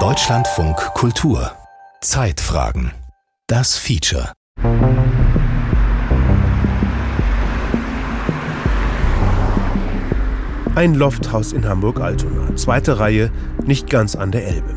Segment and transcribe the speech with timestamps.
[0.00, 1.52] Deutschlandfunk Kultur
[2.00, 2.90] Zeitfragen
[3.46, 4.32] Das Feature
[10.74, 13.30] Ein Lofthaus in Hamburg-Altona, zweite Reihe,
[13.66, 14.74] nicht ganz an der Elbe.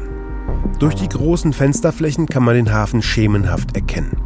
[0.79, 4.17] Durch die großen Fensterflächen kann man den Hafen schemenhaft erkennen.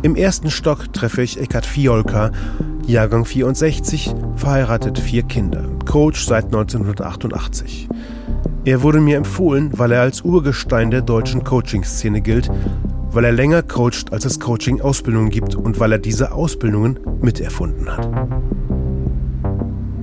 [0.00, 2.30] Im ersten Stock treffe ich Eckhard Fiolka,
[2.90, 7.88] Jahrgang 64, verheiratet, vier Kinder, Coach seit 1988.
[8.64, 12.50] Er wurde mir empfohlen, weil er als Urgestein der deutschen Coaching-Szene gilt,
[13.12, 18.08] weil er länger coacht, als es Coaching-Ausbildungen gibt und weil er diese Ausbildungen miterfunden hat.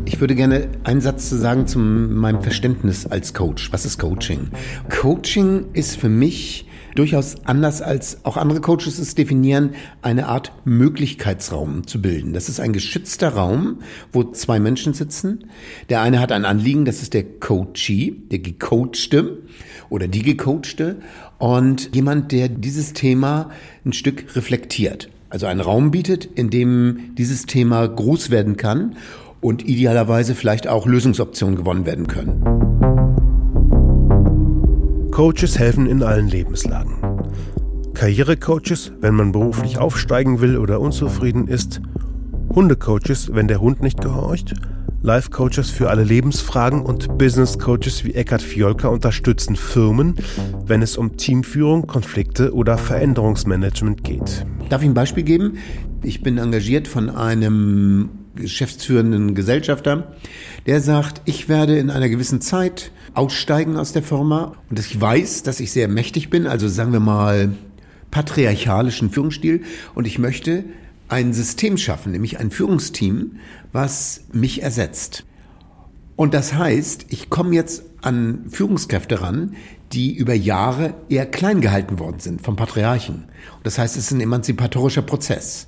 [0.06, 3.74] Ich würde gerne einen Satz zu sagen zu meinem Verständnis als Coach.
[3.74, 4.48] Was ist Coaching?
[4.90, 6.67] Coaching ist für mich
[6.98, 12.34] durchaus anders als auch andere Coaches es definieren, eine Art Möglichkeitsraum zu bilden.
[12.34, 13.80] Das ist ein geschützter Raum,
[14.12, 15.46] wo zwei Menschen sitzen.
[15.90, 19.44] Der eine hat ein Anliegen, das ist der Coachee, der Gecoachte
[19.90, 20.98] oder die Gecoachte
[21.38, 23.52] und jemand, der dieses Thema
[23.86, 25.10] ein Stück reflektiert.
[25.30, 28.96] Also einen Raum bietet, in dem dieses Thema groß werden kann
[29.40, 33.07] und idealerweise vielleicht auch Lösungsoptionen gewonnen werden können.
[35.18, 36.94] Coaches helfen in allen Lebenslagen.
[37.96, 41.82] Karrierecoaches, wenn man beruflich aufsteigen will oder unzufrieden ist.
[42.54, 44.54] Hundecoaches, wenn der Hund nicht gehorcht.
[45.02, 50.14] Life-Coaches für alle Lebensfragen und Business-Coaches wie Eckhard Fiolka unterstützen Firmen,
[50.68, 54.46] wenn es um Teamführung, Konflikte oder Veränderungsmanagement geht.
[54.70, 55.58] Darf ich ein Beispiel geben?
[56.04, 60.16] Ich bin engagiert von einem geschäftsführenden Gesellschafter,
[60.66, 65.44] der sagt, ich werde in einer gewissen Zeit aussteigen aus der Firma und ich weiß,
[65.44, 67.54] dass ich sehr mächtig bin, also sagen wir mal
[68.12, 69.64] patriarchalischen Führungsstil
[69.96, 70.64] und ich möchte
[71.10, 73.38] ein System schaffen, nämlich ein Führungsteam,
[73.72, 75.26] was mich ersetzt.
[76.16, 79.56] Und das heißt, ich komme jetzt an Führungskräfte ran,
[79.94, 83.26] die über Jahre eher klein gehalten worden sind vom Patriarchen.
[83.56, 85.68] Und das heißt, es ist ein emanzipatorischer Prozess.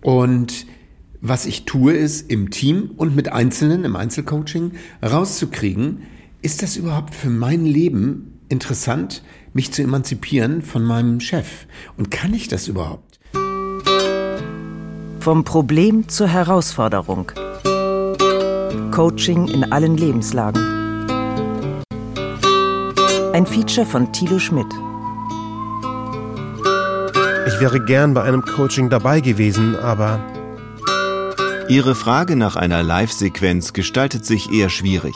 [0.00, 0.66] Und
[1.26, 6.02] was ich tue, ist im Team und mit Einzelnen, im Einzelcoaching, rauszukriegen,
[6.42, 9.22] ist das überhaupt für mein Leben interessant,
[9.54, 11.64] mich zu emanzipieren von meinem Chef?
[11.96, 13.18] Und kann ich das überhaupt?
[15.20, 17.32] Vom Problem zur Herausforderung.
[18.90, 20.62] Coaching in allen Lebenslagen.
[23.32, 24.68] Ein Feature von Thilo Schmidt.
[27.46, 30.20] Ich wäre gern bei einem Coaching dabei gewesen, aber
[31.68, 35.14] Ihre Frage nach einer Live-Sequenz gestaltet sich eher schwierig.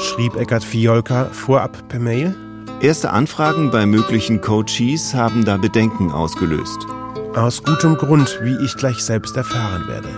[0.00, 2.34] Schrieb Eckhard Fiolka vorab per Mail?
[2.82, 6.86] Erste Anfragen bei möglichen Coaches haben da Bedenken ausgelöst.
[7.34, 10.08] Aus gutem Grund, wie ich gleich selbst erfahren werde.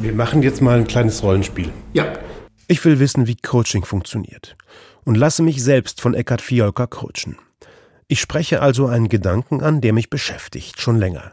[0.00, 1.70] Wir machen jetzt mal ein kleines Rollenspiel.
[1.92, 2.12] Ja.
[2.66, 4.56] Ich will wissen, wie Coaching funktioniert
[5.04, 7.36] und lasse mich selbst von Eckhard Fiolka coachen.
[8.12, 11.32] Ich spreche also einen Gedanken an, der mich beschäftigt, schon länger.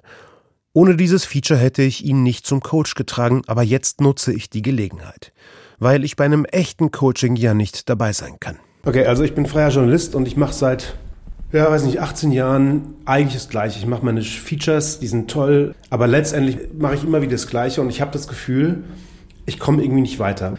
[0.72, 4.62] Ohne dieses Feature hätte ich ihn nicht zum Coach getragen, aber jetzt nutze ich die
[4.62, 5.34] Gelegenheit,
[5.80, 8.60] weil ich bei einem echten Coaching ja nicht dabei sein kann.
[8.86, 10.96] Okay, also ich bin freier Journalist und ich mache seit,
[11.52, 13.78] ja, weiß nicht, 18 Jahren eigentlich das Gleiche.
[13.78, 17.82] Ich mache meine Features, die sind toll, aber letztendlich mache ich immer wieder das Gleiche
[17.82, 18.86] und ich habe das Gefühl,
[19.46, 20.58] ich komme irgendwie nicht weiter.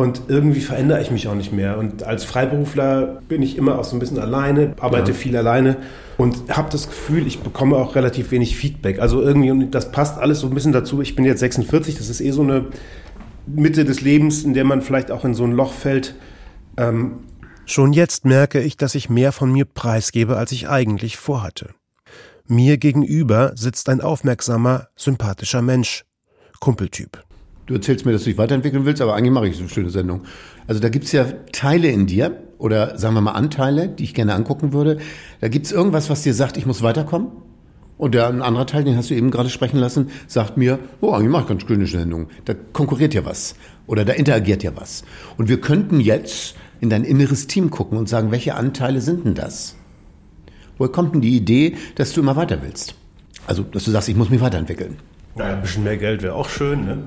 [0.00, 1.76] Und irgendwie verändere ich mich auch nicht mehr.
[1.76, 5.14] Und als Freiberufler bin ich immer auch so ein bisschen alleine, arbeite ja.
[5.14, 5.76] viel alleine
[6.16, 8.98] und habe das Gefühl, ich bekomme auch relativ wenig Feedback.
[8.98, 11.02] Also irgendwie, und das passt alles so ein bisschen dazu.
[11.02, 12.68] Ich bin jetzt 46, das ist eh so eine
[13.46, 16.14] Mitte des Lebens, in der man vielleicht auch in so ein Loch fällt.
[16.78, 17.18] Ähm,
[17.66, 21.74] Schon jetzt merke ich, dass ich mehr von mir preisgebe, als ich eigentlich vorhatte.
[22.46, 26.06] Mir gegenüber sitzt ein aufmerksamer, sympathischer Mensch,
[26.58, 27.22] Kumpeltyp.
[27.70, 29.90] Du erzählst mir, dass du dich weiterentwickeln willst, aber eigentlich mache ich so eine schöne
[29.90, 30.22] Sendung.
[30.66, 34.34] Also da gibt's ja Teile in dir oder sagen wir mal Anteile, die ich gerne
[34.34, 34.98] angucken würde.
[35.40, 37.28] Da gibt's irgendwas, was dir sagt, ich muss weiterkommen.
[37.96, 41.12] Und der ein anderer Teil, den hast du eben gerade sprechen lassen, sagt mir, oh,
[41.12, 42.26] eigentlich mache ich ganz schöne Sendung.
[42.44, 43.54] Da konkurriert ja was
[43.86, 45.04] oder da interagiert ja was.
[45.36, 49.34] Und wir könnten jetzt in dein inneres Team gucken und sagen, welche Anteile sind denn
[49.36, 49.76] das?
[50.76, 52.96] Woher kommt denn die Idee, dass du immer weiter willst?
[53.46, 54.96] Also, dass du sagst, ich muss mich weiterentwickeln.
[55.36, 56.98] Naja, ein bisschen mehr Geld wäre auch schön, ne?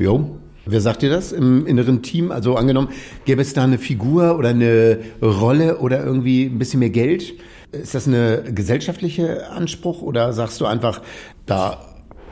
[0.00, 0.38] Jo.
[0.64, 2.32] Wer sagt dir das im inneren Team?
[2.32, 2.88] Also angenommen,
[3.26, 7.34] gäbe es da eine Figur oder eine Rolle oder irgendwie ein bisschen mehr Geld?
[7.72, 11.02] Ist das eine gesellschaftliche Anspruch oder sagst du einfach,
[11.44, 11.84] da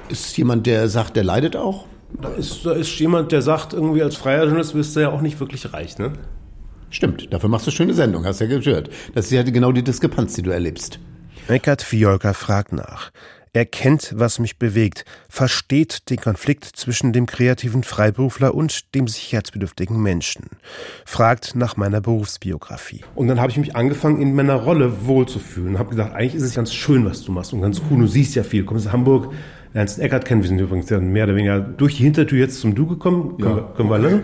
[0.09, 1.87] ist jemand, der sagt, der leidet auch?
[2.23, 5.21] Da ist, da ist jemand, der sagt, irgendwie als freier Journalist wirst du ja auch
[5.21, 6.13] nicht wirklich reich, ne?
[6.89, 8.89] Stimmt, dafür machst du schöne Sendung, hast du ja gehört.
[9.15, 10.99] Das ist ja genau die Diskrepanz, die du erlebst.
[11.49, 13.11] Eckhard Fiolka fragt nach.
[13.53, 20.01] Er kennt, was mich bewegt, versteht den Konflikt zwischen dem kreativen Freiberufler und dem sicherheitsbedürftigen
[20.01, 20.47] Menschen,
[21.05, 23.05] fragt nach meiner Berufsbiografie.
[23.15, 25.79] Und dann habe ich mich angefangen, in meiner Rolle wohlzufühlen.
[25.79, 27.99] Habe gedacht, eigentlich ist es ganz schön, was du machst und ganz cool.
[28.01, 28.63] Du siehst ja viel.
[28.63, 29.33] Du kommst aus Hamburg,
[29.73, 30.43] Ernst Eckert kennen.
[30.43, 33.37] Wir sind übrigens mehr oder weniger durch die Hintertür jetzt zum Du gekommen.
[33.37, 33.57] Können, ja.
[33.57, 34.23] wir, können wir lassen?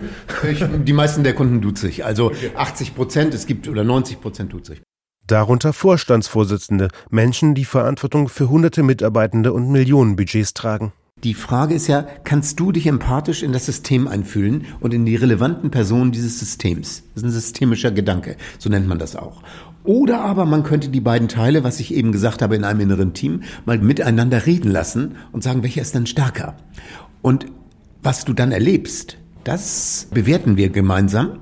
[0.49, 2.05] Ich, die meisten der Kunden tut sich.
[2.05, 4.81] Also 80 Prozent, es gibt oder 90 Prozent tut sich
[5.27, 10.93] darunter Vorstandsvorsitzende, Menschen, die Verantwortung für hunderte Mitarbeitende und Millionenbudgets tragen.
[11.23, 15.15] Die Frage ist ja, kannst du dich empathisch in das System einfühlen und in die
[15.15, 17.03] relevanten Personen dieses Systems?
[17.13, 19.41] Das ist ein systemischer Gedanke, so nennt man das auch.
[19.83, 23.13] Oder aber man könnte die beiden Teile, was ich eben gesagt habe, in einem inneren
[23.13, 26.57] Team mal miteinander reden lassen und sagen, welcher ist dann stärker?
[27.21, 27.45] Und
[28.03, 31.39] was du dann erlebst, das bewerten wir gemeinsam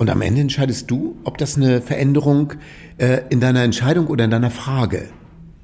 [0.00, 2.54] und am Ende entscheidest du, ob das eine Veränderung
[2.96, 5.10] äh, in deiner Entscheidung oder in deiner Frage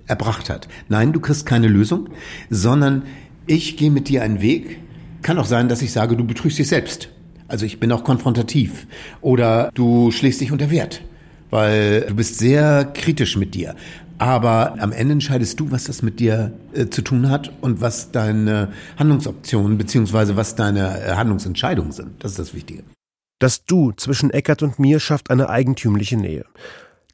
[0.06, 0.68] erbracht hat.
[0.90, 2.10] Nein, du kriegst keine Lösung,
[2.50, 3.04] sondern
[3.46, 4.80] ich gehe mit dir einen Weg.
[5.22, 7.08] Kann auch sein, dass ich sage, du betrügst dich selbst.
[7.48, 8.86] Also ich bin auch konfrontativ.
[9.22, 11.00] Oder du schlägst dich unter Wert,
[11.48, 13.74] weil du bist sehr kritisch mit dir.
[14.18, 18.10] Aber am Ende entscheidest du, was das mit dir äh, zu tun hat und was
[18.12, 18.68] deine
[18.98, 22.22] Handlungsoptionen beziehungsweise was deine äh, Handlungsentscheidungen sind.
[22.22, 22.82] Das ist das Wichtige.
[23.38, 26.46] Das Du zwischen Eckert und mir schafft eine eigentümliche Nähe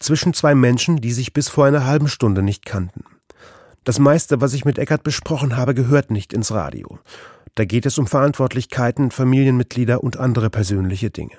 [0.02, 3.04] zwischen zwei Menschen, die sich bis vor einer halben Stunde nicht kannten.
[3.84, 6.98] Das meiste, was ich mit Eckert besprochen habe, gehört nicht ins Radio.
[7.54, 11.36] Da geht es um Verantwortlichkeiten, Familienmitglieder und andere persönliche Dinge.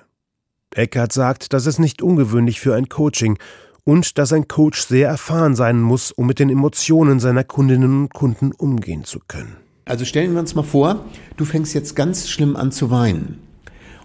[0.75, 3.37] Eckert sagt, dass es nicht ungewöhnlich für ein Coaching
[3.83, 8.13] und dass ein Coach sehr erfahren sein muss, um mit den Emotionen seiner Kundinnen und
[8.13, 9.57] Kunden umgehen zu können.
[9.85, 11.05] Also stellen wir uns mal vor,
[11.37, 13.39] du fängst jetzt ganz schlimm an zu weinen.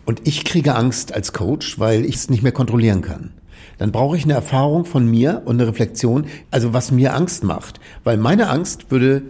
[0.08, 3.32] Und ich kriege Angst als Coach, weil ich es nicht mehr kontrollieren kann
[3.76, 7.78] dann brauche ich eine Erfahrung von mir und eine Reflexion, also was mir Angst macht.
[8.02, 9.22] Weil meine Angst würde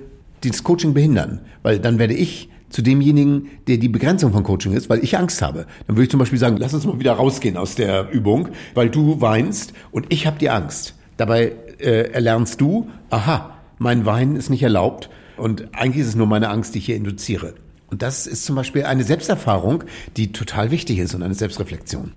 [0.43, 4.91] dieses Coaching behindern, weil dann werde ich zu demjenigen, der die Begrenzung von Coaching ist,
[4.91, 5.67] weil ich Angst habe.
[5.87, 8.91] Dann würde ich zum Beispiel sagen, lass uns mal wieder rausgehen aus der Übung, weil
[8.91, 10.95] du weinst und ich habe die Angst.
[11.17, 16.27] Dabei äh, erlernst du, aha, mein Weinen ist nicht erlaubt und eigentlich ist es nur
[16.27, 17.55] meine Angst, die ich hier induziere.
[17.91, 19.85] Und das ist zum Beispiel eine Selbsterfahrung,
[20.17, 22.13] die total wichtig ist und eine Selbstreflexion.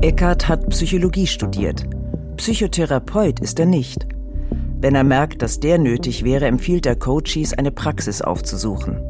[0.00, 1.84] Eckart hat Psychologie studiert.
[2.36, 4.06] Psychotherapeut ist er nicht.
[4.80, 9.00] Wenn er merkt, dass der nötig wäre, empfiehlt er Coaches, eine Praxis aufzusuchen.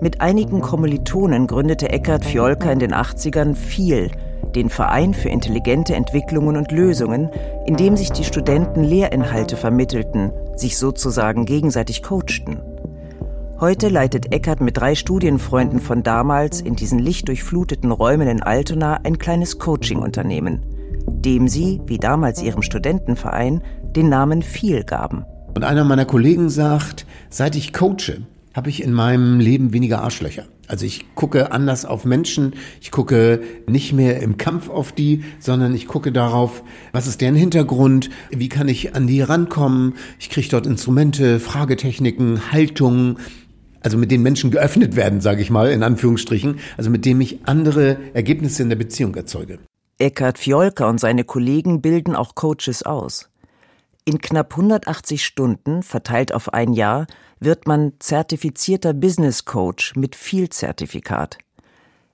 [0.00, 4.10] Mit einigen Kommilitonen gründete Eckart Fiolka in den 80ern viel,
[4.54, 7.28] den Verein für intelligente Entwicklungen und Lösungen,
[7.66, 12.60] in dem sich die Studenten Lehrinhalte vermittelten, sich sozusagen gegenseitig coachten.
[13.60, 19.18] Heute leitet Eckert mit drei Studienfreunden von damals in diesen lichtdurchfluteten Räumen in Altona ein
[19.18, 20.66] kleines Coaching-Unternehmen,
[21.06, 23.62] dem sie, wie damals ihrem Studentenverein,
[23.94, 25.24] den Namen viel gaben.
[25.54, 28.22] Und einer meiner Kollegen sagt, seit ich coache,
[28.54, 30.46] habe ich in meinem Leben weniger Arschlöcher.
[30.66, 35.74] Also ich gucke anders auf Menschen, ich gucke nicht mehr im Kampf auf die, sondern
[35.74, 36.62] ich gucke darauf,
[36.92, 42.50] was ist deren Hintergrund, wie kann ich an die rankommen, ich kriege dort Instrumente, Fragetechniken,
[42.52, 43.18] Haltungen,
[43.84, 47.46] also mit denen Menschen geöffnet werden, sage ich mal, in Anführungsstrichen, also mit dem ich
[47.46, 49.58] andere Ergebnisse in der Beziehung erzeuge.
[49.98, 53.28] Eckhard Fiolka und seine Kollegen bilden auch Coaches aus.
[54.06, 57.06] In knapp 180 Stunden, verteilt auf ein Jahr,
[57.40, 61.38] wird man zertifizierter Business Coach mit viel Zertifikat.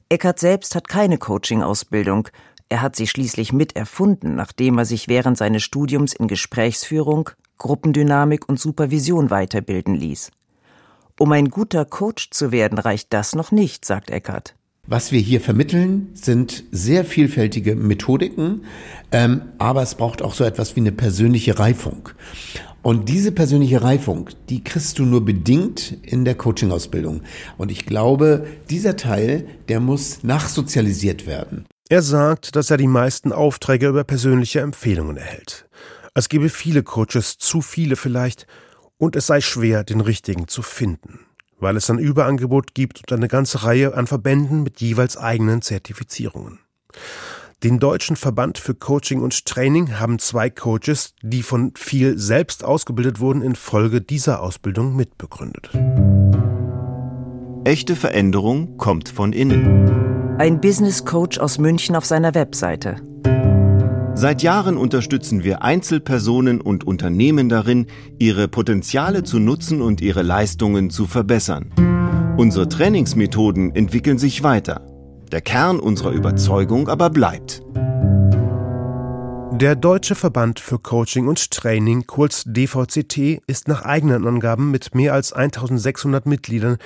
[0.09, 2.29] Eckert selbst hat keine Coaching-Ausbildung.
[2.69, 8.49] Er hat sie schließlich mit erfunden, nachdem er sich während seines Studiums in Gesprächsführung, Gruppendynamik
[8.49, 10.31] und Supervision weiterbilden ließ.
[11.21, 14.55] Um ein guter Coach zu werden, reicht das noch nicht, sagt Eckert.
[14.87, 18.65] Was wir hier vermitteln, sind sehr vielfältige Methodiken,
[19.13, 22.09] ähm, aber es braucht auch so etwas wie eine persönliche Reifung.
[22.81, 27.21] Und diese persönliche Reifung, die kriegst du nur bedingt in der Coaching-Ausbildung.
[27.59, 31.67] Und ich glaube, dieser Teil, der muss nachsozialisiert werden.
[31.91, 35.69] Er sagt, dass er die meisten Aufträge über persönliche Empfehlungen erhält.
[36.15, 38.47] Es gebe viele Coaches, zu viele vielleicht,
[39.01, 41.21] und es sei schwer, den richtigen zu finden,
[41.59, 46.61] weil es ein Überangebot gibt und eine ganze Reihe an Verbänden mit jeweils eigenen Zertifizierungen.
[47.63, 53.21] Den Deutschen Verband für Coaching und Training haben zwei Coaches, die von viel selbst ausgebildet
[53.21, 55.71] wurden, infolge dieser Ausbildung mitbegründet.
[57.65, 60.37] Echte Veränderung kommt von innen.
[60.39, 62.97] Ein Business Coach aus München auf seiner Webseite.
[64.21, 67.87] Seit Jahren unterstützen wir Einzelpersonen und Unternehmen darin,
[68.19, 71.73] ihre Potenziale zu nutzen und ihre Leistungen zu verbessern.
[72.37, 74.85] Unsere Trainingsmethoden entwickeln sich weiter.
[75.33, 77.63] Der Kern unserer Überzeugung aber bleibt.
[79.53, 85.15] Der Deutsche Verband für Coaching und Training, kurz DVCT, ist nach eigenen Angaben mit mehr
[85.15, 86.77] als 1600 Mitgliedern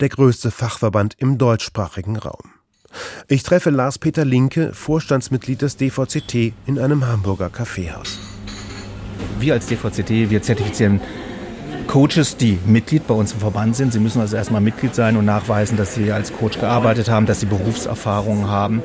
[0.00, 2.51] der größte Fachverband im deutschsprachigen Raum.
[3.28, 8.18] Ich treffe Lars-Peter Linke, Vorstandsmitglied des DVCT, in einem Hamburger Kaffeehaus.
[9.38, 11.00] Wir als DVCT, wir zertifizieren
[11.86, 13.92] Coaches, die Mitglied bei uns im Verband sind.
[13.92, 17.40] Sie müssen also erstmal Mitglied sein und nachweisen, dass sie als Coach gearbeitet haben, dass
[17.40, 18.82] sie Berufserfahrungen haben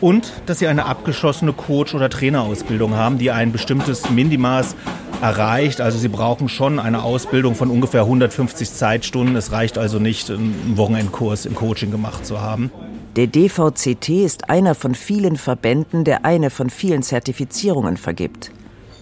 [0.00, 4.74] und dass sie eine abgeschlossene Coach- oder Trainerausbildung haben, die ein bestimmtes Minimaß
[5.20, 5.80] erreicht.
[5.80, 9.36] Also sie brauchen schon eine Ausbildung von ungefähr 150 Zeitstunden.
[9.36, 12.70] Es reicht also nicht, einen Wochenendkurs im Coaching gemacht zu haben.
[13.16, 18.50] Der DVCT ist einer von vielen Verbänden, der eine von vielen Zertifizierungen vergibt.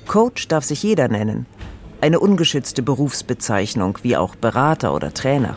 [0.06, 1.46] Coach darf sich jeder nennen.
[2.02, 5.56] Eine ungeschützte Berufsbezeichnung wie auch Berater oder Trainer.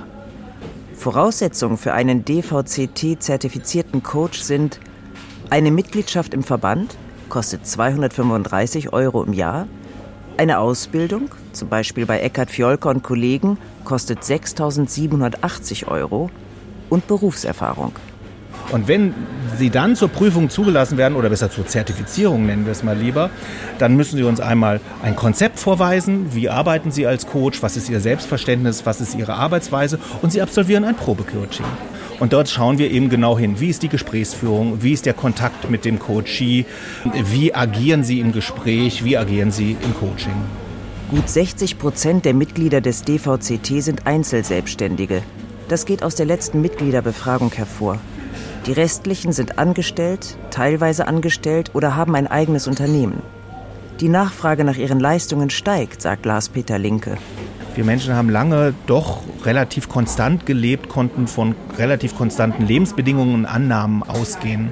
[0.94, 4.80] Voraussetzungen für einen DVCT-zertifizierten Coach sind
[5.50, 6.96] eine Mitgliedschaft im Verband,
[7.28, 9.68] kostet 235 Euro im Jahr,
[10.38, 16.30] eine Ausbildung, zum Beispiel bei Eckhard Fiolker und Kollegen, kostet 6.780 Euro
[16.90, 17.92] und Berufserfahrung.
[18.72, 19.14] Und wenn
[19.58, 23.30] Sie dann zur Prüfung zugelassen werden, oder besser zur Zertifizierung nennen wir es mal lieber,
[23.78, 26.34] dann müssen Sie uns einmal ein Konzept vorweisen.
[26.34, 27.64] Wie arbeiten Sie als Coach?
[27.64, 28.86] Was ist Ihr Selbstverständnis?
[28.86, 30.00] Was ist Ihre Arbeitsweise?
[30.22, 31.66] Und Sie absolvieren ein Probecoaching.
[32.20, 35.70] Und dort schauen wir eben genau hin, wie ist die Gesprächsführung, wie ist der Kontakt
[35.70, 36.66] mit dem Coachee,
[37.14, 40.34] wie agieren Sie im Gespräch, wie agieren Sie im Coaching.
[41.12, 45.22] Gut 60 Prozent der Mitglieder des DVCT sind Einzelselbstständige.
[45.68, 48.00] Das geht aus der letzten Mitgliederbefragung hervor.
[48.66, 53.22] Die restlichen sind angestellt, teilweise angestellt oder haben ein eigenes Unternehmen.
[54.00, 57.16] Die Nachfrage nach ihren Leistungen steigt, sagt Lars-Peter Linke.
[57.76, 64.02] Wir Menschen haben lange doch relativ konstant gelebt, konnten von relativ konstanten Lebensbedingungen und Annahmen
[64.02, 64.72] ausgehen.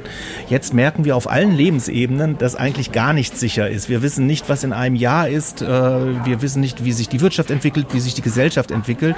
[0.50, 3.90] Jetzt merken wir auf allen Lebensebenen, dass eigentlich gar nichts sicher ist.
[3.90, 5.62] Wir wissen nicht, was in einem Jahr ist.
[5.62, 9.18] Äh, wir wissen nicht, wie sich die Wirtschaft entwickelt, wie sich die Gesellschaft entwickelt.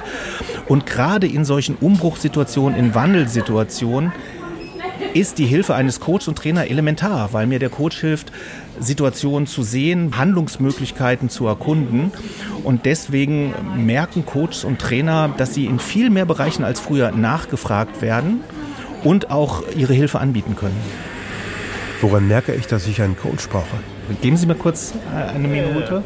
[0.66, 4.12] Und gerade in solchen Umbruchssituationen, in Wandelsituationen,
[5.14, 8.32] ist die Hilfe eines Coaches und Trainer elementar, weil mir der Coach hilft,
[8.78, 12.12] Situationen zu sehen, Handlungsmöglichkeiten zu erkunden.
[12.64, 18.02] Und deswegen merken Coaches und Trainer, dass sie in viel mehr Bereichen als früher nachgefragt
[18.02, 18.40] werden
[19.04, 20.76] und auch ihre Hilfe anbieten können.
[22.00, 23.76] Woran merke ich, dass ich einen Coach brauche?
[24.20, 26.02] Geben Sie mir kurz äh, eine Minute.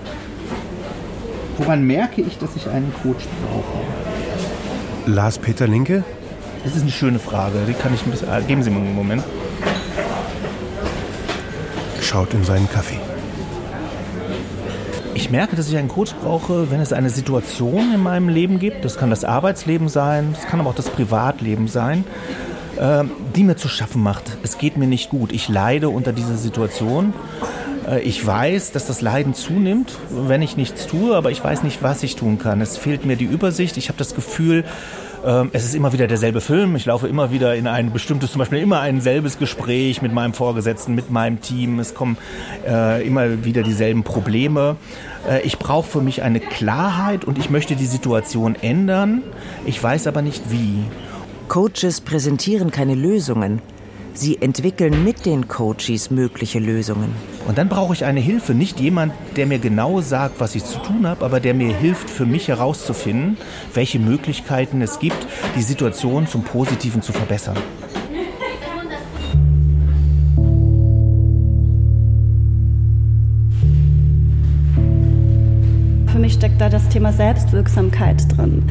[1.58, 5.10] Woran merke ich, dass ich einen Coach brauche?
[5.10, 6.04] Lars Peter Linke?
[6.64, 7.58] Das ist eine schöne Frage.
[7.66, 8.28] Die kann ich ein bisschen.
[8.28, 9.22] Äh, geben Sie mir einen Moment.
[12.02, 12.98] Schaut in seinen Kaffee.
[15.14, 18.84] Ich merke, dass ich einen Coach brauche, wenn es eine Situation in meinem Leben gibt.
[18.84, 22.04] Das kann das Arbeitsleben sein, das kann aber auch das Privatleben sein,
[22.76, 23.04] äh,
[23.36, 24.38] die mir zu schaffen macht.
[24.42, 25.32] Es geht mir nicht gut.
[25.32, 27.14] Ich leide unter dieser Situation.
[27.86, 31.82] Äh, ich weiß, dass das Leiden zunimmt, wenn ich nichts tue, aber ich weiß nicht,
[31.82, 32.60] was ich tun kann.
[32.60, 33.76] Es fehlt mir die Übersicht.
[33.76, 34.70] Ich habe das Gefühl, ähm,
[35.52, 36.76] es ist immer wieder derselbe Film.
[36.76, 40.32] Ich laufe immer wieder in ein bestimmtes, zum Beispiel immer ein selbes Gespräch mit meinem
[40.32, 41.78] Vorgesetzten, mit meinem Team.
[41.78, 42.16] Es kommen
[42.66, 44.76] äh, immer wieder dieselben Probleme.
[45.28, 49.22] Äh, ich brauche für mich eine Klarheit und ich möchte die Situation ändern.
[49.66, 50.84] Ich weiß aber nicht wie.
[51.48, 53.60] Coaches präsentieren keine Lösungen.
[54.20, 57.14] Sie entwickeln mit den Coaches mögliche Lösungen.
[57.48, 60.78] Und dann brauche ich eine Hilfe, nicht jemand, der mir genau sagt, was ich zu
[60.78, 63.38] tun habe, aber der mir hilft, für mich herauszufinden,
[63.72, 65.16] welche Möglichkeiten es gibt,
[65.56, 67.56] die Situation zum Positiven zu verbessern.
[76.08, 78.64] Für mich steckt da das Thema Selbstwirksamkeit drin.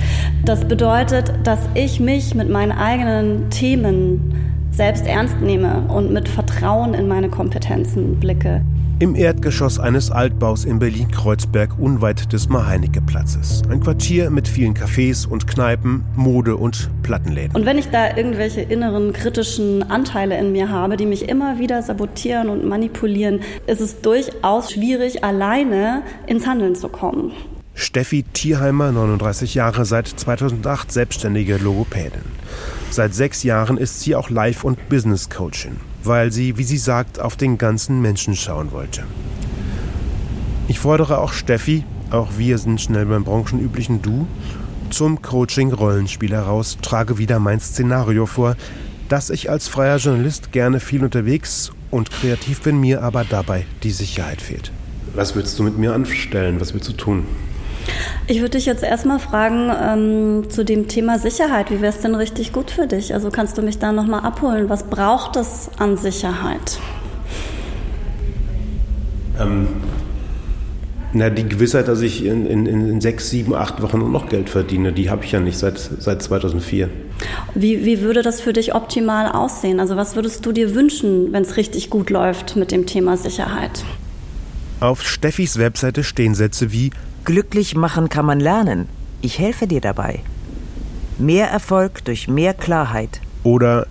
[0.46, 4.49] Das bedeutet, dass ich mich mit meinen eigenen Themen
[4.79, 8.62] selbst ernst nehme und mit Vertrauen in meine Kompetenzen blicke.
[9.00, 13.63] Im Erdgeschoss eines Altbaus in Berlin-Kreuzberg unweit des Maheinecke-Platzes.
[13.69, 17.57] Ein Quartier mit vielen Cafés und Kneipen, Mode und Plattenläden.
[17.57, 21.81] Und wenn ich da irgendwelche inneren kritischen Anteile in mir habe, die mich immer wieder
[21.81, 27.33] sabotieren und manipulieren, ist es durchaus schwierig, alleine ins Handeln zu kommen.
[27.79, 32.24] Steffi Tierheimer, 39 Jahre, seit 2008 selbstständige Logopädin.
[32.91, 37.38] Seit sechs Jahren ist sie auch Life- und Business-Coachin, weil sie, wie sie sagt, auf
[37.38, 39.03] den ganzen Menschen schauen wollte.
[40.67, 44.27] Ich fordere auch Steffi, auch wir sind schnell beim branchenüblichen Du,
[44.89, 48.57] zum Coaching-Rollenspiel heraus, trage wieder mein Szenario vor,
[49.07, 53.91] dass ich als freier Journalist gerne viel unterwegs und kreativ bin, mir aber dabei die
[53.91, 54.74] Sicherheit fehlt.
[55.15, 56.59] Was willst du mit mir anstellen?
[56.59, 57.25] Was willst du tun?
[58.27, 61.72] Ich würde dich jetzt erstmal fragen ähm, zu dem Thema Sicherheit.
[61.72, 63.13] Wie wäre es denn richtig gut für dich?
[63.13, 64.69] Also kannst du mich da nochmal abholen?
[64.69, 66.79] Was braucht es an Sicherheit?
[69.39, 69.67] Ähm,
[71.12, 74.93] na, die Gewissheit, dass ich in, in, in sechs, sieben, acht Wochen noch Geld verdiene,
[74.93, 76.88] die habe ich ja nicht seit, seit 2004.
[77.55, 79.79] Wie, wie würde das für dich optimal aussehen?
[79.79, 83.84] Also was würdest du dir wünschen, wenn es richtig gut läuft mit dem Thema Sicherheit?
[84.79, 86.91] Auf Steffis Webseite stehen Sätze wie
[87.25, 88.88] Glücklich machen kann man lernen.
[89.21, 90.21] Ich helfe dir dabei.
[91.17, 93.19] Mehr Erfolg durch mehr Klarheit.
[93.43, 93.88] Oder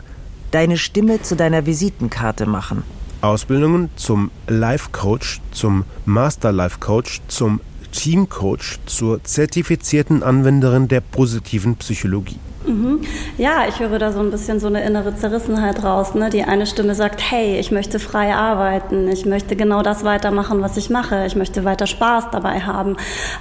[0.51, 2.83] Deine Stimme zu deiner Visitenkarte machen.
[3.21, 7.61] Ausbildungen zum Life Coach, zum Master Life Coach, zum
[7.93, 12.39] Team Coach, zur zertifizierten Anwenderin der positiven Psychologie.
[12.69, 13.01] Mhm.
[13.39, 16.15] Ja, ich höre da so ein bisschen so eine innere Zerrissenheit raus.
[16.15, 16.29] Ne?
[16.29, 20.77] Die eine Stimme sagt, hey, ich möchte frei arbeiten, ich möchte genau das weitermachen, was
[20.77, 22.97] ich mache, ich möchte weiter Spaß dabei haben.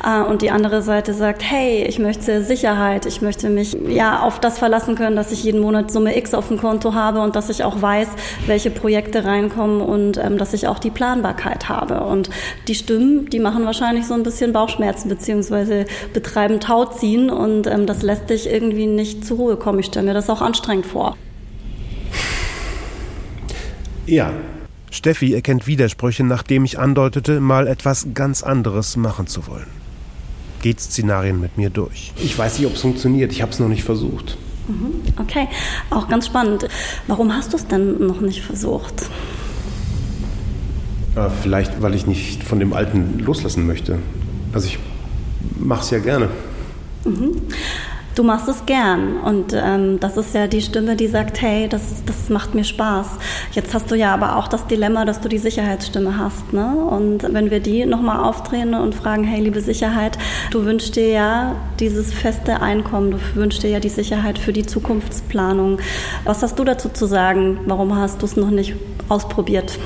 [0.05, 4.39] Äh, und die andere Seite sagt, hey, ich möchte Sicherheit, ich möchte mich ja auf
[4.39, 7.49] das verlassen können, dass ich jeden Monat Summe X auf dem Konto habe und dass
[7.49, 8.07] ich auch weiß,
[8.45, 12.01] welche Projekte reinkommen und ähm, dass ich auch die Planbarkeit habe.
[12.05, 12.29] Und
[12.69, 18.03] die Stimmen, die machen wahrscheinlich so ein bisschen Bauchschmerzen beziehungsweise betreiben Tauziehen und ähm, das
[18.03, 19.79] lässt dich irgendwie nicht nicht zur Ruhe kommen.
[19.79, 21.17] Ich stelle mir das auch anstrengend vor.
[24.05, 24.31] Ja.
[24.89, 29.67] Steffi erkennt Widersprüche, nachdem ich andeutete, mal etwas ganz anderes machen zu wollen.
[30.61, 32.13] Geht Szenarien mit mir durch.
[32.17, 33.31] Ich weiß nicht, ob es funktioniert.
[33.31, 34.37] Ich habe es noch nicht versucht.
[34.67, 35.01] Mhm.
[35.19, 35.47] Okay,
[35.89, 36.67] auch ganz spannend.
[37.07, 39.09] Warum hast du es denn noch nicht versucht?
[41.15, 43.99] Äh, vielleicht, weil ich nicht von dem Alten loslassen möchte.
[44.53, 44.79] Also ich
[45.59, 46.29] mache es ja gerne.
[47.03, 47.41] Mhm
[48.17, 49.17] du machst es gern.
[49.17, 53.07] Und ähm, das ist ja die Stimme, die sagt, hey, das, das macht mir Spaß.
[53.51, 56.51] Jetzt hast du ja aber auch das Dilemma, dass du die Sicherheitsstimme hast.
[56.51, 56.65] Ne?
[56.65, 60.17] Und wenn wir die nochmal aufdrehen und fragen, hey, liebe Sicherheit,
[60.51, 64.65] du wünschst dir ja dieses feste Einkommen, du wünschst dir ja die Sicherheit für die
[64.65, 65.79] Zukunftsplanung.
[66.23, 67.59] Was hast du dazu zu sagen?
[67.65, 68.73] Warum hast du es noch nicht
[69.09, 69.77] ausprobiert?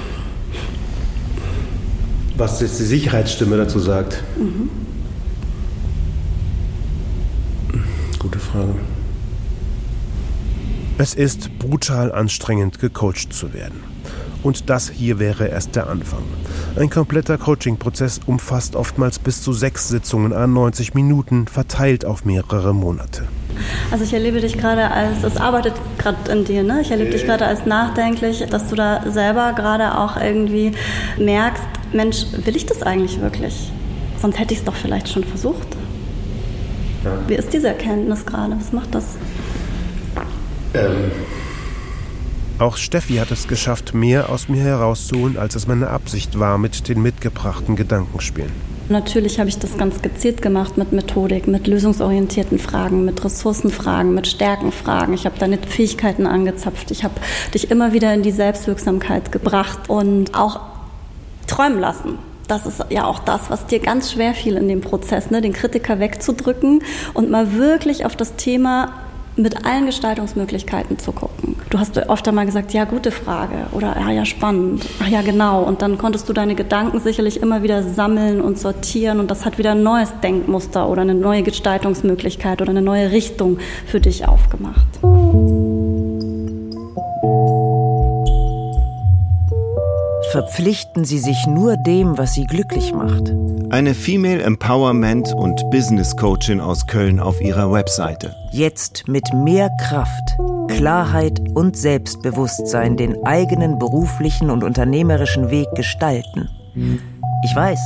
[2.37, 4.23] Was jetzt die Sicherheitsstimme dazu sagt?
[4.37, 4.69] Mhm.
[8.21, 8.75] Gute Frage.
[10.99, 13.83] Es ist brutal anstrengend, gecoacht zu werden.
[14.43, 16.21] Und das hier wäre erst der Anfang.
[16.75, 22.75] Ein kompletter Coaching-Prozess umfasst oftmals bis zu sechs Sitzungen an 90 Minuten, verteilt auf mehrere
[22.75, 23.27] Monate.
[23.89, 26.81] Also ich erlebe dich gerade als, es arbeitet gerade in dir, ne?
[26.81, 30.73] Ich erlebe dich gerade als nachdenklich, dass du da selber gerade auch irgendwie
[31.17, 33.71] merkst, Mensch, will ich das eigentlich wirklich?
[34.21, 35.75] Sonst hätte ich es doch vielleicht schon versucht.
[37.03, 37.17] Ja.
[37.27, 38.55] Wie ist diese Erkenntnis gerade?
[38.57, 39.15] Was macht das?
[40.73, 41.11] Ähm.
[42.59, 46.87] Auch Steffi hat es geschafft, mehr aus mir herauszuholen, als es meine Absicht war mit
[46.87, 48.51] den mitgebrachten Gedankenspielen.
[48.87, 54.27] Natürlich habe ich das ganz gezielt gemacht mit Methodik, mit lösungsorientierten Fragen, mit Ressourcenfragen, mit
[54.27, 55.13] Stärkenfragen.
[55.13, 56.91] Ich habe deine Fähigkeiten angezapft.
[56.91, 57.15] Ich habe
[57.53, 60.59] dich immer wieder in die Selbstwirksamkeit gebracht und auch
[61.47, 62.19] träumen lassen
[62.51, 65.41] das ist ja auch das, was dir ganz schwer fiel in dem Prozess, ne?
[65.41, 66.83] den Kritiker wegzudrücken
[67.13, 68.89] und mal wirklich auf das Thema
[69.37, 71.55] mit allen Gestaltungsmöglichkeiten zu gucken.
[71.69, 75.63] Du hast oft einmal gesagt, ja, gute Frage oder ja, ja, spannend, ach ja, genau.
[75.63, 79.57] Und dann konntest du deine Gedanken sicherlich immer wieder sammeln und sortieren und das hat
[79.57, 84.99] wieder ein neues Denkmuster oder eine neue Gestaltungsmöglichkeit oder eine neue Richtung für dich aufgemacht.
[90.31, 93.33] Verpflichten Sie sich nur dem, was Sie glücklich macht.
[93.69, 98.33] Eine Female Empowerment und Business Coachin aus Köln auf ihrer Webseite.
[98.53, 100.37] Jetzt mit mehr Kraft,
[100.69, 106.47] Klarheit und Selbstbewusstsein den eigenen beruflichen und unternehmerischen Weg gestalten.
[107.43, 107.81] Ich weiß,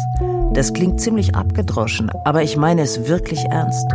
[0.54, 3.88] das klingt ziemlich abgedroschen, aber ich meine es wirklich ernst.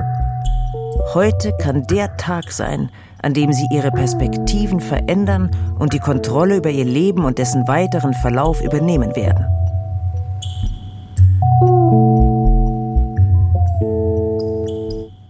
[1.14, 2.90] Heute kann der Tag sein,
[3.22, 8.14] an dem sie ihre Perspektiven verändern und die Kontrolle über ihr Leben und dessen weiteren
[8.14, 9.46] Verlauf übernehmen werden.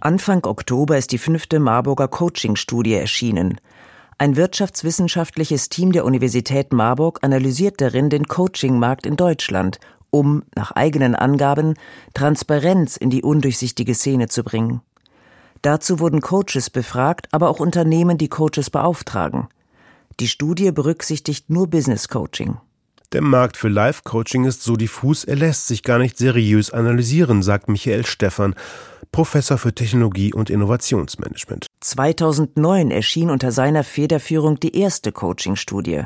[0.03, 3.61] Anfang Oktober ist die fünfte Marburger Coaching-Studie erschienen.
[4.16, 9.79] Ein wirtschaftswissenschaftliches Team der Universität Marburg analysiert darin den Coaching-Markt in Deutschland,
[10.11, 11.74] um, nach eigenen Angaben,
[12.14, 14.81] Transparenz in die undurchsichtige Szene zu bringen.
[15.62, 19.49] Dazu wurden Coaches befragt, aber auch Unternehmen, die Coaches beauftragen.
[20.18, 22.59] Die Studie berücksichtigt nur Business Coaching.
[23.12, 27.68] Der Markt für Life-Coaching ist so diffus, er lässt sich gar nicht seriös analysieren, sagt
[27.68, 28.55] Michael Stephan,
[29.11, 31.66] Professor für Technologie und Innovationsmanagement.
[31.81, 36.05] 2009 erschien unter seiner Federführung die erste Coaching-Studie.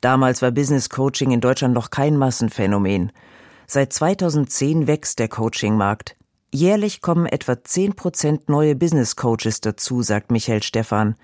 [0.00, 3.12] Damals war Business Coaching in Deutschland noch kein Massenphänomen.
[3.66, 6.16] Seit 2010 wächst der Coaching-Markt.
[6.52, 11.14] Jährlich kommen etwa 10 Prozent neue Business Coaches dazu, sagt Michael Stephan.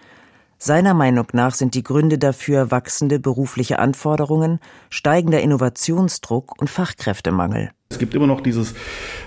[0.57, 7.71] Seiner Meinung nach sind die Gründe dafür wachsende berufliche Anforderungen, steigender Innovationsdruck und Fachkräftemangel.
[7.89, 8.75] Es gibt immer noch dieses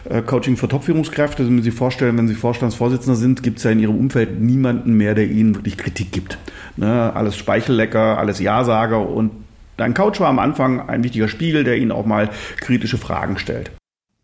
[0.05, 1.45] äh, Coaching für Top-Führungskräfte.
[1.45, 5.15] Wenn Sie vorstellen, wenn Sie Vorstandsvorsitzender sind, gibt es ja in Ihrem Umfeld niemanden mehr,
[5.15, 6.37] der Ihnen wirklich Kritik gibt.
[6.77, 7.13] Ne?
[7.13, 9.31] Alles Speichellecker, alles Ja-Sager und
[9.75, 13.71] Dein Coach war am Anfang ein wichtiger Spiegel, der Ihnen auch mal kritische Fragen stellt.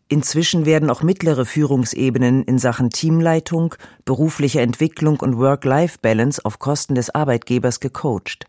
[0.08, 7.12] Inzwischen werden auch mittlere Führungsebenen in Sachen Teamleitung, berufliche Entwicklung und Work-Life-Balance auf Kosten des
[7.12, 8.46] Arbeitgebers gecoacht.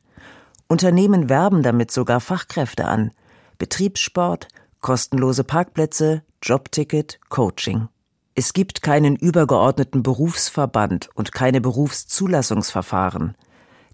[0.67, 3.11] Unternehmen werben damit sogar Fachkräfte an.
[3.57, 4.47] Betriebssport,
[4.81, 7.87] kostenlose Parkplätze, Jobticket, Coaching.
[8.35, 13.35] Es gibt keinen übergeordneten Berufsverband und keine Berufszulassungsverfahren.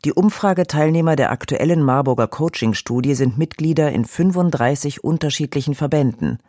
[0.03, 6.39] Die Umfrageteilnehmer der aktuellen Marburger Coaching-Studie sind Mitglieder in 35 unterschiedlichen Verbänden.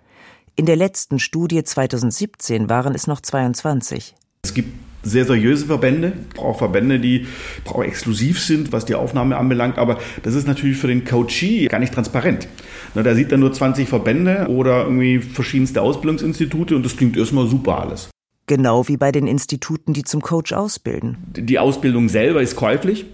[0.57, 4.15] In der letzten Studie 2017 waren es noch 22.
[4.45, 4.69] Es gibt
[5.03, 7.27] sehr seriöse Verbände, auch Verbände, die
[7.65, 9.79] auch exklusiv sind, was die Aufnahme anbelangt.
[9.79, 12.47] Aber das ist natürlich für den Coachee gar nicht transparent.
[12.95, 17.49] Na, da sieht er nur 20 Verbände oder irgendwie verschiedenste Ausbildungsinstitute und das klingt erstmal
[17.49, 18.11] super alles.
[18.47, 21.17] Genau wie bei den Instituten, die zum Coach ausbilden.
[21.37, 23.07] Die Ausbildung selber ist käuflich.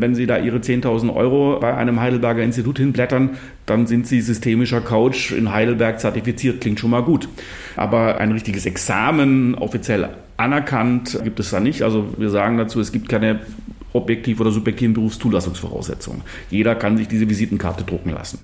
[0.00, 4.80] Wenn Sie da Ihre 10.000 Euro bei einem Heidelberger Institut hinblättern, dann sind Sie systemischer
[4.80, 6.60] Coach in Heidelberg zertifiziert.
[6.60, 7.28] Klingt schon mal gut.
[7.76, 11.82] Aber ein richtiges Examen, offiziell anerkannt, gibt es da nicht.
[11.82, 13.40] Also wir sagen dazu, es gibt keine
[13.92, 16.22] objektiv oder subjektiven Berufszulassungsvoraussetzungen.
[16.50, 18.40] Jeder kann sich diese Visitenkarte drucken lassen.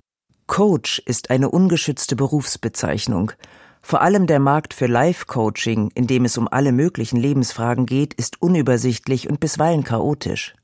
[0.46, 3.32] Coach ist eine ungeschützte Berufsbezeichnung.
[3.80, 8.40] Vor allem der Markt für Life-Coaching, in dem es um alle möglichen Lebensfragen geht, ist
[8.40, 10.54] unübersichtlich und bisweilen chaotisch.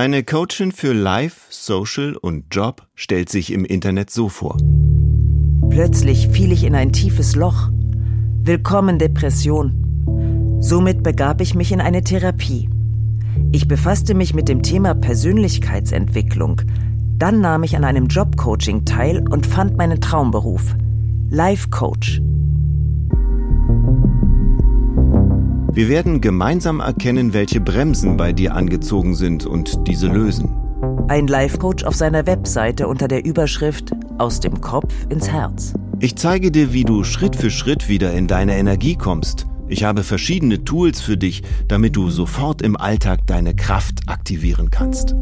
[0.00, 4.56] Eine Coachin für Life, Social und Job stellt sich im Internet so vor.
[5.70, 7.68] Plötzlich fiel ich in ein tiefes Loch.
[7.72, 10.60] Willkommen Depression.
[10.60, 12.70] Somit begab ich mich in eine Therapie.
[13.50, 16.62] Ich befasste mich mit dem Thema Persönlichkeitsentwicklung.
[17.16, 20.76] Dann nahm ich an einem Jobcoaching teil und fand meinen Traumberuf.
[21.28, 22.22] Life Coach.
[25.78, 30.52] Wir werden gemeinsam erkennen, welche Bremsen bei dir angezogen sind und diese lösen.
[31.06, 35.74] Ein Life-Coach auf seiner Webseite unter der Überschrift Aus dem Kopf ins Herz.
[36.00, 39.46] Ich zeige dir, wie du Schritt für Schritt wieder in deine Energie kommst.
[39.68, 45.14] Ich habe verschiedene Tools für dich, damit du sofort im Alltag deine Kraft aktivieren kannst.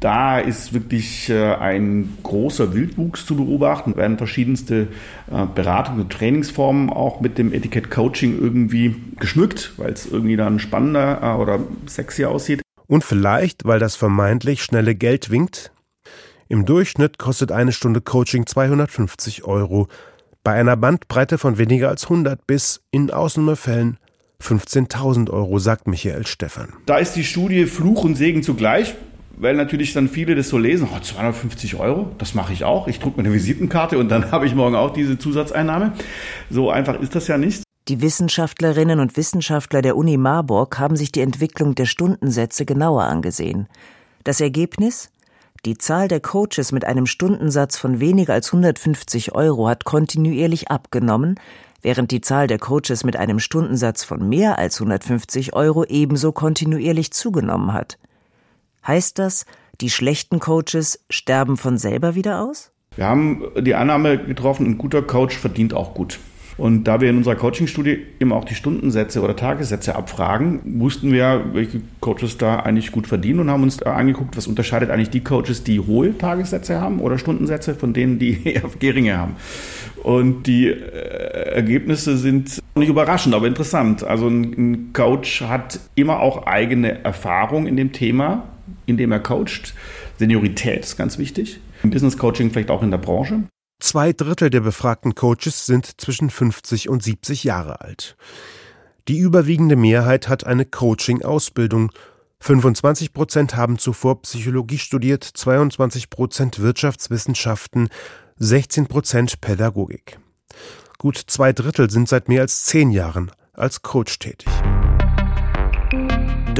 [0.00, 3.96] Da ist wirklich äh, ein großer Wildwuchs zu beobachten.
[3.96, 4.88] werden verschiedenste
[5.30, 10.58] äh, Beratungen und Trainingsformen auch mit dem Etikett Coaching irgendwie geschmückt, weil es irgendwie dann
[10.58, 12.62] spannender äh, oder sexier aussieht.
[12.86, 15.70] Und vielleicht, weil das vermeintlich schnelle Geld winkt?
[16.48, 19.86] Im Durchschnitt kostet eine Stunde Coaching 250 Euro.
[20.42, 23.98] Bei einer Bandbreite von weniger als 100 bis, in Ausnahmefällen,
[24.42, 26.72] 15.000 Euro, sagt Michael Stephan.
[26.86, 28.94] Da ist die Studie Fluch und Segen zugleich
[29.40, 32.88] weil natürlich dann viele das so lesen, oh, 250 Euro, das mache ich auch.
[32.88, 35.92] Ich drucke mir eine Visitenkarte und dann habe ich morgen auch diese Zusatzeinnahme.
[36.50, 37.62] So einfach ist das ja nicht.
[37.88, 43.66] Die Wissenschaftlerinnen und Wissenschaftler der Uni Marburg haben sich die Entwicklung der Stundensätze genauer angesehen.
[44.24, 45.10] Das Ergebnis?
[45.64, 51.40] Die Zahl der Coaches mit einem Stundensatz von weniger als 150 Euro hat kontinuierlich abgenommen,
[51.82, 57.12] während die Zahl der Coaches mit einem Stundensatz von mehr als 150 Euro ebenso kontinuierlich
[57.12, 57.98] zugenommen hat.
[58.86, 59.46] Heißt das,
[59.80, 62.72] die schlechten Coaches sterben von selber wieder aus?
[62.96, 66.18] Wir haben die Annahme getroffen, ein guter Coach verdient auch gut.
[66.60, 71.46] Und da wir in unserer Coaching-Studie immer auch die Stundensätze oder Tagessätze abfragen, wussten wir,
[71.54, 75.64] welche Coaches da eigentlich gut verdienen und haben uns angeguckt, was unterscheidet eigentlich die Coaches,
[75.64, 79.36] die hohe Tagessätze haben oder Stundensätze von denen, die eher geringe haben.
[80.02, 84.04] Und die äh, Ergebnisse sind nicht überraschend, aber interessant.
[84.04, 88.44] Also ein Coach hat immer auch eigene Erfahrung in dem Thema
[88.86, 89.74] in dem er coacht.
[90.18, 91.60] Seniorität ist ganz wichtig.
[91.82, 93.44] Im Business Coaching vielleicht auch in der Branche.
[93.80, 98.16] Zwei Drittel der befragten Coaches sind zwischen 50 und 70 Jahre alt.
[99.08, 101.90] Die überwiegende Mehrheit hat eine Coaching-Ausbildung.
[102.40, 107.88] 25 Prozent haben zuvor Psychologie studiert, 22 Prozent Wirtschaftswissenschaften,
[108.36, 110.18] 16 Prozent Pädagogik.
[110.98, 114.48] Gut zwei Drittel sind seit mehr als zehn Jahren als Coach tätig.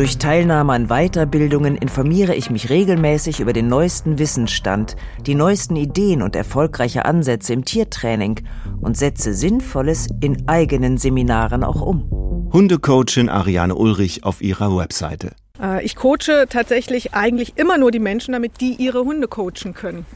[0.00, 6.22] Durch Teilnahme an Weiterbildungen informiere ich mich regelmäßig über den neuesten Wissensstand, die neuesten Ideen
[6.22, 8.40] und erfolgreiche Ansätze im Tiertraining
[8.80, 12.10] und setze Sinnvolles in eigenen Seminaren auch um.
[12.50, 15.32] Hundecoachin Ariane Ulrich auf ihrer Webseite.
[15.60, 20.06] Äh, ich coache tatsächlich eigentlich immer nur die Menschen, damit die ihre Hunde coachen können.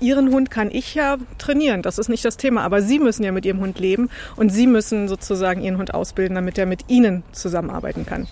[0.00, 3.30] Ihren Hund kann ich ja trainieren, das ist nicht das Thema, aber Sie müssen ja
[3.30, 7.24] mit Ihrem Hund leben und Sie müssen sozusagen Ihren Hund ausbilden, damit er mit Ihnen
[7.32, 8.26] zusammenarbeiten kann.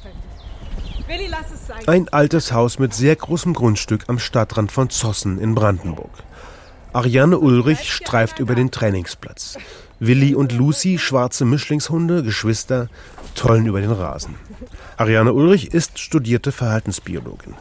[1.06, 1.86] Willi, lass es sein.
[1.86, 6.10] Ein altes Haus mit sehr großem Grundstück am Stadtrand von Zossen in Brandenburg.
[6.92, 9.56] Ariane Ulrich streift über den Trainingsplatz.
[9.98, 12.88] Willi und Lucy, schwarze Mischlingshunde, Geschwister,
[13.34, 14.34] tollen über den Rasen.
[14.96, 17.54] Ariane Ulrich ist studierte Verhaltensbiologin.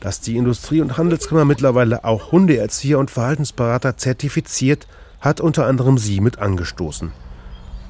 [0.00, 4.86] Dass die Industrie- und Handelskammer mittlerweile auch Hundeerzieher und Verhaltensberater zertifiziert,
[5.20, 7.12] hat unter anderem sie mit angestoßen.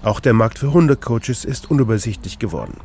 [0.02, 2.78] Auch der Markt für Hundecoaches ist unübersichtlich geworden.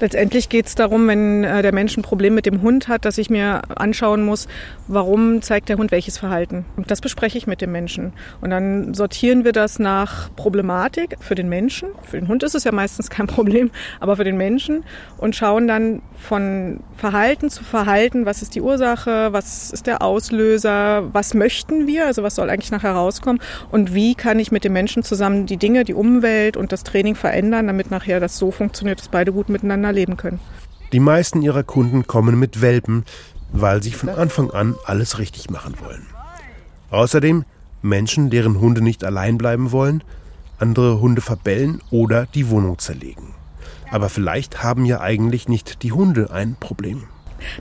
[0.00, 3.18] Letztendlich geht es darum, wenn äh, der Mensch ein Problem mit dem Hund hat, dass
[3.18, 4.48] ich mir anschauen muss,
[4.88, 6.64] warum zeigt der Hund welches Verhalten.
[6.76, 8.12] Und das bespreche ich mit dem Menschen.
[8.40, 11.90] Und dann sortieren wir das nach Problematik für den Menschen.
[12.02, 14.84] Für den Hund ist es ja meistens kein Problem, aber für den Menschen.
[15.18, 21.12] Und schauen dann von Verhalten zu Verhalten, was ist die Ursache, was ist der Auslöser,
[21.12, 24.72] was möchten wir, also was soll eigentlich nachher rauskommen und wie kann ich mit dem
[24.72, 29.00] Menschen zusammen die Dinge, die Umwelt und das Training verändern, damit nachher das so funktioniert,
[29.00, 30.40] dass beide gut miteinander miteinander leben können.
[30.92, 33.04] Die meisten ihrer Kunden kommen mit Welpen,
[33.52, 36.06] weil sie von Anfang an alles richtig machen wollen.
[36.90, 37.44] Außerdem
[37.82, 40.02] Menschen, deren Hunde nicht allein bleiben wollen,
[40.58, 43.34] andere Hunde verbellen oder die Wohnung zerlegen.
[43.90, 47.04] Aber vielleicht haben ja eigentlich nicht die Hunde ein Problem.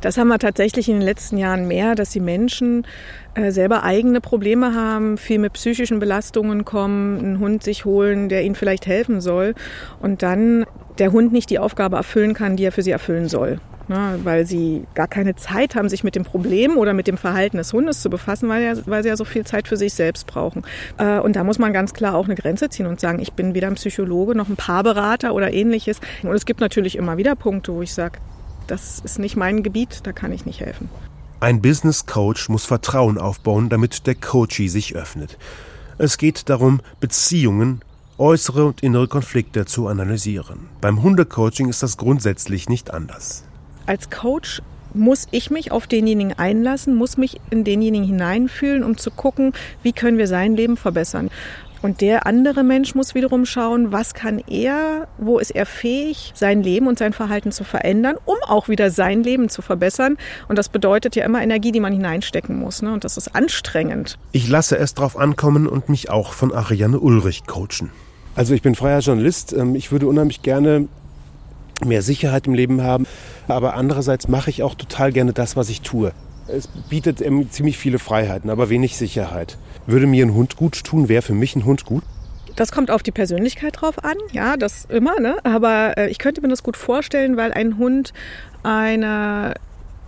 [0.02, 2.86] Das haben wir tatsächlich in den letzten Jahren mehr, dass die Menschen
[3.34, 8.44] äh, selber eigene Probleme haben, viel mit psychischen Belastungen kommen, einen Hund sich holen, der
[8.44, 9.56] ihnen vielleicht helfen soll
[10.02, 10.66] und dann
[11.00, 13.60] der Hund nicht die Aufgabe erfüllen kann, die er für sie erfüllen soll.
[13.88, 17.58] Ne, weil sie gar keine Zeit haben, sich mit dem Problem oder mit dem Verhalten
[17.58, 20.28] des Hundes zu befassen, weil, ja, weil sie ja so viel Zeit für sich selbst
[20.28, 20.62] brauchen.
[21.00, 23.56] Äh, und da muss man ganz klar auch eine Grenze ziehen und sagen, ich bin
[23.56, 26.02] weder ein Psychologe noch ein Paarberater oder ähnliches.
[26.22, 28.20] Und es gibt natürlich immer wieder Punkte, wo ich sage,
[28.68, 30.88] das ist nicht mein Gebiet, da kann ich nicht helfen.
[31.40, 35.40] Ein Business Coach muss Vertrauen aufbauen, damit der Coachee sich öffnet.
[35.98, 37.82] Es geht darum, Beziehungen
[38.20, 40.70] äußere und innere Konflikte zu analysieren.
[40.82, 43.44] Beim Hundecoaching ist das grundsätzlich nicht anders.
[43.86, 44.62] Als Coach
[44.94, 49.54] muss ich mich auf denjenigen einlassen, muss mich in denjenigen hineinfühlen, um zu gucken,
[49.84, 51.30] wie können wir sein Leben verbessern.
[51.82, 56.62] Und der andere Mensch muss wiederum schauen, was kann er, wo ist er fähig, sein
[56.62, 60.18] Leben und sein Verhalten zu verändern, um auch wieder sein Leben zu verbessern.
[60.50, 62.82] Und das bedeutet ja immer Energie, die man hineinstecken muss.
[62.82, 62.92] Ne?
[62.92, 64.18] Und das ist anstrengend.
[64.34, 67.92] Ich lasse es drauf ankommen und mich auch von Ariane Ulrich coachen.
[68.40, 69.52] Also ich bin freier Journalist.
[69.52, 70.88] Ähm, ich würde unheimlich gerne
[71.86, 73.06] mehr Sicherheit im Leben haben.
[73.50, 76.14] Aber andererseits mache ich auch total gerne das, was ich tue.
[76.48, 77.22] Es bietet
[77.52, 79.58] ziemlich viele Freiheiten, aber wenig Sicherheit.
[79.88, 81.10] Würde mir ein Hund gut tun?
[81.10, 82.02] Wäre für mich ein Hund gut?
[82.56, 85.36] Das kommt auf die Persönlichkeit drauf an, ja, das immer, ne?
[85.44, 88.14] Aber äh, ich könnte mir das gut vorstellen, weil ein Hund
[88.64, 89.56] eine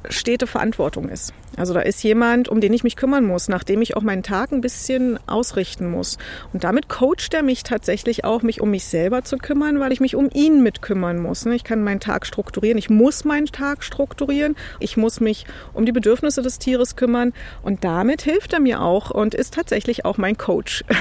[0.10, 1.34] stete Verantwortung ist.
[1.58, 4.52] Also da ist jemand, um den ich mich kümmern muss, nachdem ich auch meinen Tag
[4.52, 6.18] ein bisschen ausrichten muss.
[6.54, 10.00] Und damit coacht er mich tatsächlich auch, mich um mich selber zu kümmern, weil ich
[10.00, 11.46] mich um ihn mit kümmern muss.
[11.46, 11.56] Ne?
[11.56, 15.92] Ich kann meinen Tag strukturieren, ich muss meinen Tag strukturieren, ich muss mich um die
[15.92, 17.34] Bedürfnisse des Tieres kümmern
[17.64, 20.84] und damit hilft er mir auch und ist tatsächlich auch mein Coach.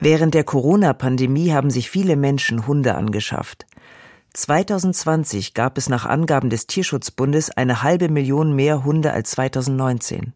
[0.00, 3.66] Während der Corona-Pandemie haben sich viele Menschen Hunde angeschafft.
[4.38, 10.32] 2020 gab es nach Angaben des Tierschutzbundes eine halbe Million mehr Hunde als 2019.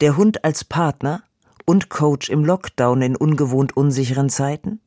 [0.00, 1.24] Der Hund als Partner
[1.64, 4.80] und Coach im Lockdown in ungewohnt unsicheren Zeiten?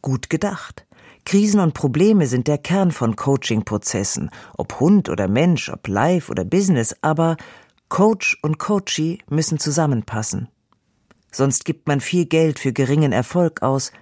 [0.00, 0.86] Gut gedacht.
[1.26, 6.46] Krisen und Probleme sind der Kern von Coaching-Prozessen, ob Hund oder Mensch, ob Live oder
[6.46, 7.36] Business, aber
[7.90, 10.48] Coach und Coachee müssen zusammenpassen.
[11.30, 13.92] Sonst gibt man viel Geld für geringen Erfolg aus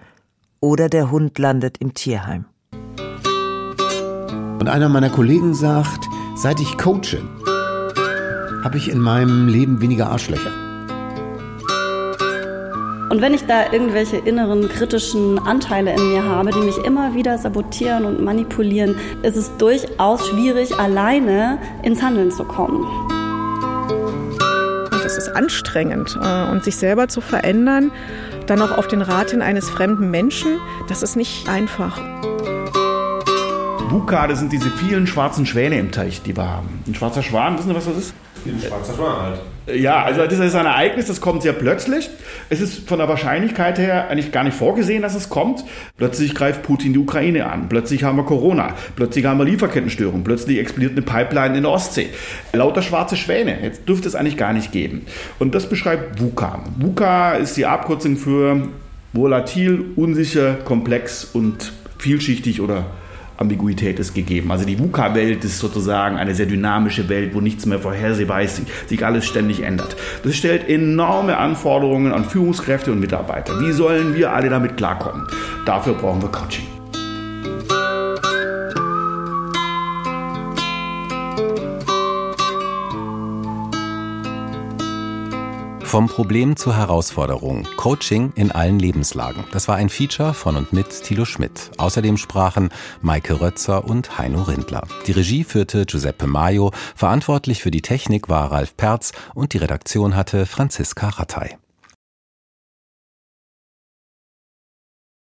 [0.61, 2.45] oder der Hund landet im Tierheim.
[4.59, 7.21] Und einer meiner Kollegen sagt, seit ich coache,
[8.63, 10.51] habe ich in meinem Leben weniger Arschlöcher.
[13.09, 17.37] Und wenn ich da irgendwelche inneren kritischen Anteile in mir habe, die mich immer wieder
[17.37, 22.83] sabotieren und manipulieren, ist es durchaus schwierig, alleine ins Handeln zu kommen.
[24.91, 26.19] Und das ist anstrengend.
[26.21, 27.91] Äh, und sich selber zu verändern,
[28.45, 31.99] dann auch auf den Rat hin eines fremden Menschen, das ist nicht einfach.
[33.89, 36.83] Bukade sind diese vielen schwarzen Schwäne im Teich, die wir haben.
[36.87, 38.13] Ein schwarzer Schwan, wissen Sie, was das ist?
[38.45, 39.39] Ein schwarzer Schwan halt.
[39.75, 42.09] Ja, also das ist ein Ereignis, das kommt sehr plötzlich.
[42.49, 45.63] Es ist von der Wahrscheinlichkeit her eigentlich gar nicht vorgesehen, dass es kommt.
[45.97, 47.67] Plötzlich greift Putin die Ukraine an.
[47.67, 48.75] Plötzlich haben wir Corona.
[48.95, 50.23] Plötzlich haben wir Lieferkettenstörungen.
[50.23, 52.09] Plötzlich explodiert eine Pipeline in der Ostsee.
[52.53, 53.59] Lauter schwarze Schwäne.
[53.61, 55.05] Jetzt dürfte es eigentlich gar nicht geben.
[55.39, 56.63] Und das beschreibt VUCA.
[56.77, 58.67] VUCA ist die Abkürzung für
[59.13, 62.85] volatil, unsicher, komplex und vielschichtig oder
[63.39, 64.51] Ambiguität ist gegeben.
[64.51, 69.05] Also die VUCA-Welt ist sozusagen eine sehr dynamische Welt, wo nichts mehr vorhersehbar ist, sich
[69.05, 69.95] alles ständig ändert.
[70.23, 73.59] Das stellt enorme Anforderungen an Führungskräfte und Mitarbeiter.
[73.61, 75.27] Wie sollen wir alle damit klarkommen?
[75.65, 76.78] Dafür brauchen wir Coaching.
[85.89, 87.67] Vom Problem zur Herausforderung.
[87.75, 89.43] Coaching in allen Lebenslagen.
[89.51, 91.71] Das war ein Feature von und mit Thilo Schmidt.
[91.79, 92.69] Außerdem sprachen
[93.01, 94.83] Maike Rötzer und Heino Rindler.
[95.07, 96.69] Die Regie führte Giuseppe Maio.
[96.95, 101.57] Verantwortlich für die Technik war Ralf Perz und die Redaktion hatte Franziska Rattay.